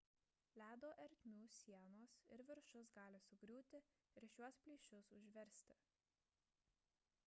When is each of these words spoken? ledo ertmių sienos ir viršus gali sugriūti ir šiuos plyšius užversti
ledo 0.59 0.87
ertmių 1.03 1.49
sienos 1.57 2.15
ir 2.37 2.43
viršus 2.47 2.89
gali 2.97 3.21
sugriūti 3.27 3.83
ir 4.21 4.29
šiuos 4.35 4.59
plyšius 4.67 5.11
užversti 5.21 5.77